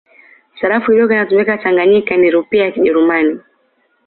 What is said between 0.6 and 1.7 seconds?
Sarafu iliyokuwa inatumika